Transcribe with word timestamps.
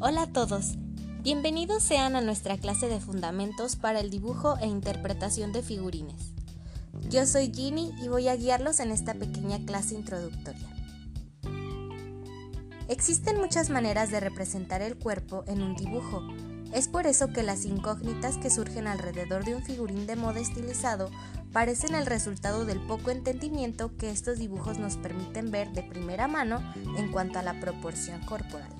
Hola 0.00 0.22
a 0.22 0.26
todos, 0.28 0.78
bienvenidos 1.24 1.82
sean 1.82 2.14
a 2.14 2.20
nuestra 2.20 2.56
clase 2.56 2.86
de 2.86 3.00
fundamentos 3.00 3.74
para 3.74 3.98
el 3.98 4.10
dibujo 4.10 4.56
e 4.60 4.66
interpretación 4.68 5.50
de 5.50 5.60
figurines. 5.60 6.34
Yo 7.10 7.26
soy 7.26 7.52
Ginny 7.52 7.92
y 8.00 8.06
voy 8.06 8.28
a 8.28 8.36
guiarlos 8.36 8.78
en 8.78 8.92
esta 8.92 9.14
pequeña 9.14 9.58
clase 9.66 9.96
introductoria. 9.96 10.68
Existen 12.86 13.38
muchas 13.38 13.70
maneras 13.70 14.12
de 14.12 14.20
representar 14.20 14.82
el 14.82 14.96
cuerpo 14.96 15.42
en 15.48 15.62
un 15.62 15.74
dibujo. 15.74 16.22
Es 16.72 16.86
por 16.86 17.08
eso 17.08 17.32
que 17.32 17.42
las 17.42 17.64
incógnitas 17.64 18.38
que 18.38 18.50
surgen 18.50 18.86
alrededor 18.86 19.44
de 19.44 19.56
un 19.56 19.64
figurín 19.64 20.06
de 20.06 20.14
moda 20.14 20.38
estilizado 20.38 21.10
parecen 21.52 21.96
el 21.96 22.06
resultado 22.06 22.64
del 22.64 22.78
poco 22.86 23.10
entendimiento 23.10 23.96
que 23.96 24.10
estos 24.10 24.38
dibujos 24.38 24.78
nos 24.78 24.96
permiten 24.96 25.50
ver 25.50 25.72
de 25.72 25.82
primera 25.82 26.28
mano 26.28 26.62
en 26.96 27.10
cuanto 27.10 27.40
a 27.40 27.42
la 27.42 27.58
proporción 27.58 28.20
corporal. 28.26 28.70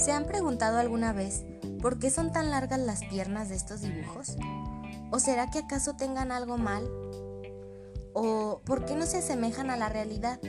¿Se 0.00 0.12
han 0.12 0.24
preguntado 0.24 0.78
alguna 0.78 1.12
vez 1.12 1.44
por 1.82 1.98
qué 1.98 2.10
son 2.10 2.32
tan 2.32 2.50
largas 2.50 2.80
las 2.80 3.04
piernas 3.04 3.50
de 3.50 3.56
estos 3.56 3.82
dibujos? 3.82 4.34
¿O 5.10 5.18
será 5.18 5.50
que 5.50 5.58
acaso 5.58 5.94
tengan 5.94 6.32
algo 6.32 6.56
mal? 6.56 6.88
¿O 8.14 8.62
por 8.64 8.86
qué 8.86 8.94
no 8.96 9.04
se 9.04 9.18
asemejan 9.18 9.68
a 9.68 9.76
la 9.76 9.90
realidad? 9.90 10.40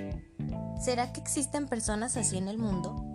¿Será 0.82 1.12
que 1.12 1.20
existen 1.20 1.68
personas 1.68 2.16
así 2.16 2.38
en 2.38 2.48
el 2.48 2.60
mundo? 2.60 3.12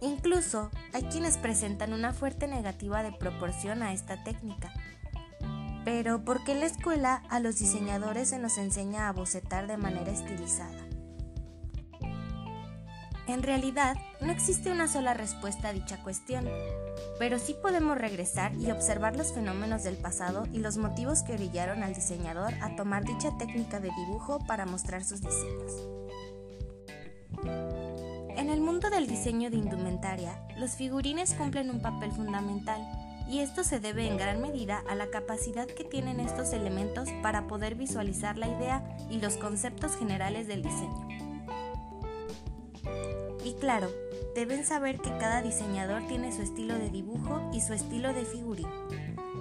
Incluso 0.00 0.70
hay 0.92 1.02
quienes 1.04 1.36
presentan 1.36 1.92
una 1.92 2.12
fuerte 2.12 2.46
negativa 2.46 3.02
de 3.02 3.10
proporción 3.10 3.82
a 3.82 3.92
esta 3.92 4.22
técnica. 4.22 4.72
Pero 5.84 6.24
¿por 6.24 6.44
qué 6.44 6.52
en 6.52 6.60
la 6.60 6.66
escuela 6.66 7.24
a 7.28 7.40
los 7.40 7.58
diseñadores 7.58 8.28
se 8.28 8.38
nos 8.38 8.56
enseña 8.56 9.08
a 9.08 9.12
bocetar 9.12 9.66
de 9.66 9.78
manera 9.78 10.12
estilizada? 10.12 10.91
En 13.32 13.42
realidad, 13.42 13.96
no 14.20 14.30
existe 14.30 14.70
una 14.70 14.86
sola 14.88 15.14
respuesta 15.14 15.68
a 15.68 15.72
dicha 15.72 16.02
cuestión, 16.02 16.46
pero 17.18 17.38
sí 17.38 17.54
podemos 17.54 17.96
regresar 17.96 18.54
y 18.56 18.70
observar 18.70 19.16
los 19.16 19.32
fenómenos 19.32 19.84
del 19.84 19.96
pasado 19.96 20.46
y 20.52 20.58
los 20.58 20.76
motivos 20.76 21.22
que 21.22 21.32
orillaron 21.32 21.82
al 21.82 21.94
diseñador 21.94 22.52
a 22.60 22.76
tomar 22.76 23.06
dicha 23.06 23.30
técnica 23.38 23.80
de 23.80 23.88
dibujo 23.88 24.38
para 24.46 24.66
mostrar 24.66 25.02
sus 25.02 25.22
diseños. 25.22 25.72
En 28.36 28.50
el 28.50 28.60
mundo 28.60 28.90
del 28.90 29.06
diseño 29.06 29.48
de 29.48 29.56
indumentaria, 29.56 30.46
los 30.58 30.72
figurines 30.72 31.32
cumplen 31.32 31.70
un 31.70 31.80
papel 31.80 32.12
fundamental 32.12 32.86
y 33.30 33.38
esto 33.38 33.64
se 33.64 33.80
debe 33.80 34.06
en 34.08 34.18
gran 34.18 34.42
medida 34.42 34.82
a 34.90 34.94
la 34.94 35.06
capacidad 35.06 35.66
que 35.66 35.84
tienen 35.84 36.20
estos 36.20 36.52
elementos 36.52 37.08
para 37.22 37.46
poder 37.46 37.76
visualizar 37.76 38.36
la 38.36 38.48
idea 38.48 38.84
y 39.08 39.22
los 39.22 39.38
conceptos 39.38 39.96
generales 39.96 40.48
del 40.48 40.62
diseño. 40.62 41.21
Y 43.44 43.54
claro, 43.54 43.90
deben 44.34 44.64
saber 44.64 45.00
que 45.00 45.10
cada 45.18 45.42
diseñador 45.42 46.06
tiene 46.06 46.32
su 46.32 46.42
estilo 46.42 46.78
de 46.78 46.90
dibujo 46.90 47.50
y 47.52 47.60
su 47.60 47.72
estilo 47.72 48.12
de 48.12 48.24
figurín. 48.24 48.68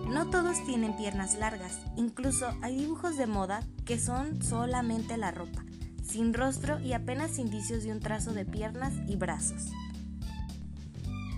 No 0.09 0.29
todos 0.29 0.63
tienen 0.65 0.97
piernas 0.97 1.37
largas, 1.37 1.79
incluso 1.95 2.47
hay 2.61 2.77
dibujos 2.77 3.17
de 3.17 3.27
moda 3.27 3.63
que 3.85 3.99
son 3.99 4.41
solamente 4.41 5.17
la 5.17 5.31
ropa, 5.31 5.63
sin 6.03 6.33
rostro 6.33 6.79
y 6.79 6.93
apenas 6.93 7.39
indicios 7.39 7.83
de 7.83 7.91
un 7.91 7.99
trazo 7.99 8.33
de 8.33 8.45
piernas 8.45 8.93
y 9.07 9.15
brazos. 9.15 9.67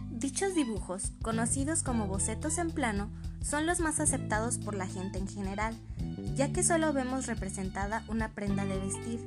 Dichos 0.10 0.56
dibujos, 0.56 1.12
conocidos 1.22 1.84
como 1.84 2.08
bocetos 2.08 2.58
en 2.58 2.72
plano, 2.72 3.12
son 3.44 3.66
los 3.66 3.82
más 3.82 4.00
aceptados 4.00 4.58
por 4.58 4.74
la 4.74 4.88
gente 4.88 5.20
en 5.20 5.28
general, 5.28 5.76
ya 6.34 6.54
que 6.54 6.64
solo 6.64 6.94
vemos 6.94 7.28
representada 7.28 8.06
una 8.08 8.30
prenda 8.30 8.66
de 8.66 8.80
vestir, 8.80 9.20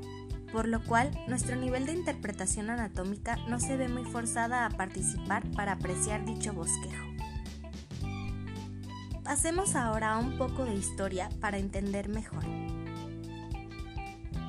por 0.52 0.69
lo 0.69 0.83
cual 0.84 1.11
nuestro 1.28 1.56
nivel 1.56 1.86
de 1.86 1.92
interpretación 1.92 2.70
anatómica 2.70 3.36
no 3.48 3.61
se 3.61 3.77
ve 3.77 3.89
muy 3.89 4.05
forzada 4.05 4.67
a 4.67 4.70
participar 4.70 5.48
para 5.52 5.73
apreciar 5.73 6.24
dicho 6.24 6.52
bosquejo. 6.52 7.07
Pasemos 9.24 9.74
ahora 9.74 10.12
a 10.12 10.18
un 10.18 10.39
poco 10.39 10.64
de 10.64 10.74
historia 10.74 11.29
para 11.40 11.58
entender 11.58 12.08
mejor. 12.08 12.45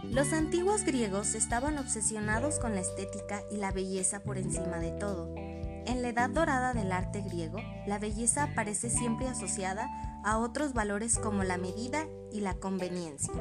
Los 0.03 0.31
antiguos 0.33 0.83
griegos 0.83 1.35
estaban 1.35 1.77
obsesionados 1.77 2.59
con 2.59 2.75
la 2.75 2.81
estética 2.81 3.41
y 3.51 3.57
la 3.57 3.71
belleza 3.71 4.23
por 4.23 4.37
encima 4.37 4.77
de 4.77 4.91
todo. 4.91 5.33
En 5.35 6.01
la 6.01 6.09
edad 6.09 6.29
dorada 6.29 6.73
del 6.73 6.91
arte 6.91 7.21
griego, 7.21 7.59
la 7.85 7.99
belleza 7.99 8.43
aparece 8.43 8.89
siempre 8.89 9.27
asociada 9.27 9.89
a 10.23 10.37
otros 10.37 10.73
valores 10.73 11.17
como 11.17 11.43
la 11.43 11.57
medida 11.57 12.05
y 12.31 12.41
la 12.41 12.55
conveniencia. 12.55 13.33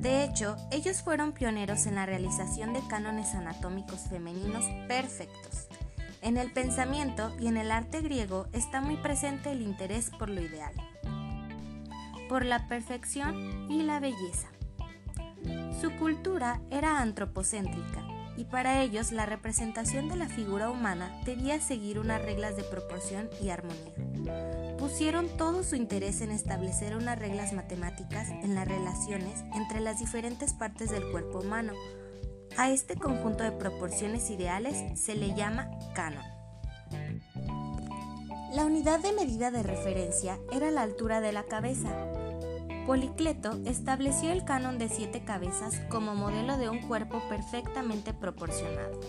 De 0.00 0.24
hecho, 0.24 0.56
ellos 0.70 1.02
fueron 1.02 1.32
pioneros 1.32 1.86
en 1.86 1.94
la 1.94 2.06
realización 2.06 2.72
de 2.72 2.80
cánones 2.86 3.34
anatómicos 3.34 4.00
femeninos 4.10 4.64
perfectos. 4.86 5.68
En 6.22 6.36
el 6.36 6.52
pensamiento 6.52 7.34
y 7.38 7.46
en 7.48 7.56
el 7.56 7.70
arte 7.70 8.00
griego 8.00 8.46
está 8.52 8.80
muy 8.80 8.96
presente 8.96 9.52
el 9.52 9.62
interés 9.62 10.10
por 10.10 10.28
lo 10.28 10.40
ideal, 10.40 10.72
por 12.28 12.44
la 12.44 12.68
perfección 12.68 13.70
y 13.70 13.82
la 13.82 14.00
belleza. 14.00 14.48
Su 15.80 15.90
cultura 15.96 16.60
era 16.70 17.00
antropocéntrica 17.00 18.15
y 18.36 18.44
para 18.44 18.82
ellos 18.82 19.12
la 19.12 19.26
representación 19.26 20.08
de 20.08 20.16
la 20.16 20.28
figura 20.28 20.70
humana 20.70 21.20
debía 21.24 21.60
seguir 21.60 21.98
unas 21.98 22.22
reglas 22.22 22.56
de 22.56 22.64
proporción 22.64 23.30
y 23.40 23.50
armonía. 23.50 24.76
Pusieron 24.78 25.28
todo 25.36 25.62
su 25.62 25.74
interés 25.76 26.20
en 26.20 26.30
establecer 26.30 26.96
unas 26.96 27.18
reglas 27.18 27.52
matemáticas 27.52 28.28
en 28.28 28.54
las 28.54 28.68
relaciones 28.68 29.42
entre 29.54 29.80
las 29.80 29.98
diferentes 29.98 30.52
partes 30.52 30.90
del 30.90 31.10
cuerpo 31.10 31.40
humano. 31.40 31.72
A 32.56 32.70
este 32.70 32.96
conjunto 32.96 33.44
de 33.44 33.52
proporciones 33.52 34.30
ideales 34.30 35.00
se 35.00 35.14
le 35.14 35.34
llama 35.34 35.70
canon. 35.94 36.24
La 38.52 38.64
unidad 38.64 39.00
de 39.00 39.12
medida 39.12 39.50
de 39.50 39.62
referencia 39.62 40.38
era 40.52 40.70
la 40.70 40.82
altura 40.82 41.20
de 41.20 41.32
la 41.32 41.42
cabeza, 41.42 41.90
Policleto 42.86 43.58
estableció 43.64 44.30
el 44.30 44.44
canon 44.44 44.78
de 44.78 44.88
siete 44.88 45.24
cabezas 45.24 45.80
como 45.90 46.14
modelo 46.14 46.56
de 46.56 46.68
un 46.68 46.78
cuerpo 46.78 47.20
perfectamente 47.28 48.14
proporcionado. 48.14 49.00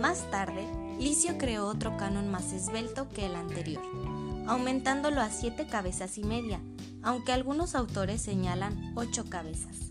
Más 0.00 0.30
tarde, 0.30 0.64
Licio 1.00 1.38
creó 1.38 1.66
otro 1.66 1.96
canon 1.96 2.30
más 2.30 2.52
esbelto 2.52 3.08
que 3.08 3.26
el 3.26 3.34
anterior, 3.34 3.82
aumentándolo 4.46 5.20
a 5.20 5.30
siete 5.30 5.66
cabezas 5.66 6.18
y 6.18 6.22
media, 6.22 6.60
aunque 7.02 7.32
algunos 7.32 7.74
autores 7.74 8.22
señalan 8.22 8.92
ocho 8.94 9.24
cabezas. 9.28 9.90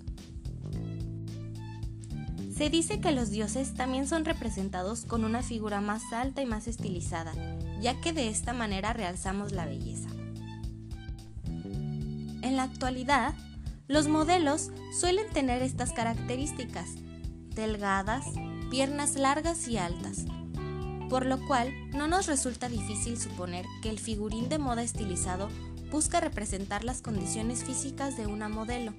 Se 2.56 2.70
dice 2.70 3.02
que 3.02 3.12
los 3.12 3.32
dioses 3.32 3.74
también 3.74 4.08
son 4.08 4.24
representados 4.24 5.04
con 5.04 5.26
una 5.26 5.44
figura 5.44 5.82
más 5.82 6.14
alta 6.14 6.42
y 6.42 6.46
más 6.46 6.68
estilizada, 6.68 7.34
ya 7.82 8.00
que 8.00 8.14
de 8.14 8.30
esta 8.30 8.54
manera 8.54 8.94
realzamos 8.94 9.52
la 9.52 9.66
belleza. 9.66 10.08
En 12.42 12.58
la 12.58 12.64
actualidad, 12.64 13.34
los 13.88 14.08
modelos 14.08 14.72
suelen 15.00 15.30
tener 15.32 15.62
estas 15.62 15.92
características, 15.92 16.90
delgadas, 17.56 18.26
piernas 18.70 19.16
largas 19.16 19.68
y 19.68 19.78
altas, 19.78 20.26
por 21.10 21.26
lo 21.26 21.46
cual 21.46 21.72
no 21.92 22.08
nos 22.08 22.28
resulta 22.28 22.70
difícil 22.70 23.20
suponer 23.20 23.66
que 23.82 23.90
el 23.90 24.00
figurín 24.00 24.48
de 24.48 24.60
moda 24.60 24.82
estilizado 24.82 25.50
busca 25.92 26.22
representar 26.22 26.84
las 26.84 27.02
condiciones 27.02 27.64
físicas 27.64 28.16
de 28.18 28.28
una 28.28 28.48
modelo. 28.48 28.94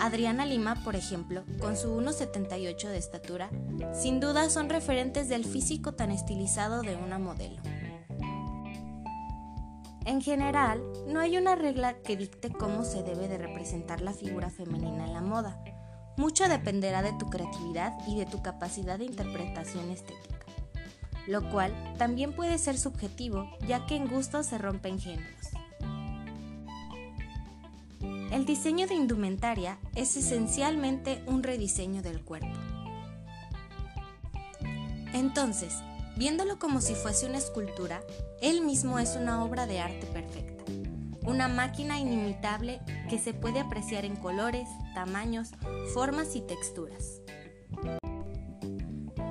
Adriana 0.00 0.44
Lima, 0.44 0.82
por 0.82 0.96
ejemplo, 0.96 1.44
con 1.60 1.76
su 1.76 1.88
1,78 1.88 2.88
de 2.88 2.98
estatura, 2.98 3.50
sin 3.94 4.18
duda 4.18 4.50
son 4.50 4.68
referentes 4.68 5.28
del 5.28 5.44
físico 5.44 5.92
tan 5.92 6.10
estilizado 6.10 6.82
de 6.82 6.96
una 6.96 7.18
modelo. 7.18 7.62
En 10.06 10.20
general, 10.20 10.82
no 11.06 11.18
hay 11.20 11.38
una 11.38 11.54
regla 11.54 11.94
que 12.02 12.16
dicte 12.16 12.50
cómo 12.50 12.84
se 12.84 13.02
debe 13.02 13.26
de 13.26 13.38
representar 13.38 14.02
la 14.02 14.12
figura 14.12 14.50
femenina 14.50 15.06
en 15.06 15.14
la 15.14 15.22
moda. 15.22 15.64
Mucho 16.18 16.46
dependerá 16.46 17.00
de 17.00 17.14
tu 17.14 17.30
creatividad 17.30 17.94
y 18.06 18.18
de 18.18 18.26
tu 18.26 18.42
capacidad 18.42 18.98
de 18.98 19.06
interpretación 19.06 19.90
estética, 19.90 20.44
lo 21.26 21.48
cual 21.50 21.72
también 21.96 22.34
puede 22.34 22.58
ser 22.58 22.78
subjetivo, 22.78 23.48
ya 23.66 23.86
que 23.86 23.96
en 23.96 24.06
gusto 24.06 24.42
se 24.42 24.58
rompen 24.58 25.00
géneros. 25.00 25.48
El 28.30 28.44
diseño 28.44 28.86
de 28.86 28.94
indumentaria 28.94 29.78
es 29.94 30.16
esencialmente 30.16 31.22
un 31.26 31.42
rediseño 31.42 32.02
del 32.02 32.22
cuerpo. 32.22 32.58
Entonces, 35.14 35.78
Viéndolo 36.16 36.58
como 36.58 36.80
si 36.80 36.94
fuese 36.94 37.26
una 37.26 37.38
escultura, 37.38 38.02
él 38.40 38.62
mismo 38.62 38.98
es 38.98 39.16
una 39.16 39.44
obra 39.44 39.66
de 39.66 39.80
arte 39.80 40.06
perfecta, 40.06 40.64
una 41.26 41.48
máquina 41.48 41.98
inimitable 41.98 42.80
que 43.10 43.18
se 43.18 43.34
puede 43.34 43.58
apreciar 43.58 44.04
en 44.04 44.14
colores, 44.16 44.68
tamaños, 44.94 45.50
formas 45.92 46.36
y 46.36 46.40
texturas. 46.40 47.20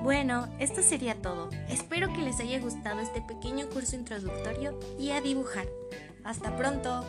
Bueno, 0.04 0.50
esto 0.60 0.84
sería 0.84 1.22
todo. 1.22 1.50
Espero 1.70 2.12
que 2.12 2.22
les 2.22 2.42
haya 2.42 2.60
gustado 2.60 3.00
este 3.00 3.22
pequeño 3.22 3.70
curso 3.70 3.96
introductorio 3.96 4.78
y 5.00 5.12
a 5.12 5.22
dibujar. 5.22 5.68
Hasta 6.26 6.54
pronto. 6.58 7.06